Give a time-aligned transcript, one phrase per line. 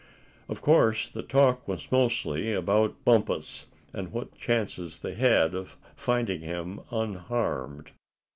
[0.49, 6.41] Of course the talk was mostly about Bumpus, and what chances they had of finding
[6.41, 7.91] him unharmed.